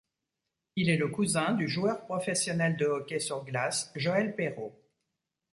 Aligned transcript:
Il 0.77 0.89
est 0.89 0.97
le 0.97 1.09
cousin 1.09 1.53
du 1.53 1.67
joueur 1.69 2.03
professionnel 2.05 2.75
de 2.75 2.87
hockey 2.87 3.19
sur 3.19 3.45
glace 3.45 3.91
Joël 3.95 4.35
Perrault. 4.35 4.81